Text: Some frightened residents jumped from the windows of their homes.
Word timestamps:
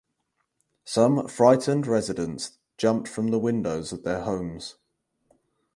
Some 0.83 1.27
frightened 1.27 1.85
residents 1.85 2.57
jumped 2.75 3.07
from 3.07 3.27
the 3.27 3.37
windows 3.37 3.93
of 3.93 4.01
their 4.01 4.21
homes. 4.23 4.77